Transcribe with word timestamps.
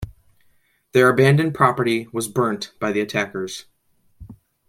Their 0.93 1.09
abandoned 1.09 1.53
property 1.53 2.07
was 2.11 2.27
burnt 2.27 2.71
by 2.79 2.91
the 2.91 3.01
attackers. 3.01 3.65